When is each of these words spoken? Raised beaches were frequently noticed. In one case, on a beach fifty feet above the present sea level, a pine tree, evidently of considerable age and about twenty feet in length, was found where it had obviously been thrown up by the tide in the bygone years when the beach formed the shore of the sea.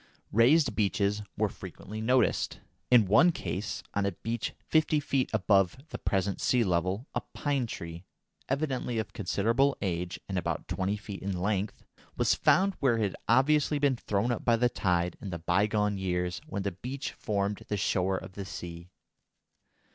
Raised 0.31 0.75
beaches 0.75 1.21
were 1.37 1.47
frequently 1.47 2.01
noticed. 2.01 2.59
In 2.89 3.05
one 3.05 3.31
case, 3.31 3.83
on 3.93 4.03
a 4.07 4.13
beach 4.13 4.53
fifty 4.67 4.99
feet 4.99 5.29
above 5.31 5.77
the 5.89 5.99
present 5.99 6.41
sea 6.41 6.63
level, 6.63 7.05
a 7.13 7.21
pine 7.35 7.67
tree, 7.67 8.03
evidently 8.49 8.97
of 8.97 9.13
considerable 9.13 9.77
age 9.79 10.19
and 10.27 10.39
about 10.39 10.67
twenty 10.67 10.97
feet 10.97 11.21
in 11.21 11.39
length, 11.39 11.83
was 12.17 12.33
found 12.33 12.73
where 12.79 12.97
it 12.97 13.03
had 13.11 13.15
obviously 13.27 13.77
been 13.77 13.95
thrown 13.95 14.31
up 14.31 14.43
by 14.43 14.55
the 14.55 14.69
tide 14.69 15.17
in 15.21 15.29
the 15.29 15.37
bygone 15.37 15.99
years 15.99 16.41
when 16.47 16.63
the 16.63 16.71
beach 16.71 17.11
formed 17.11 17.63
the 17.67 17.77
shore 17.77 18.17
of 18.17 18.31
the 18.31 18.45
sea. 18.45 18.89